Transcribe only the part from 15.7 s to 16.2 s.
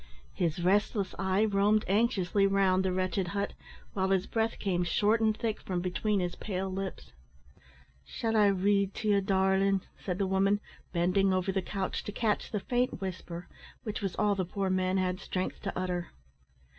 utter.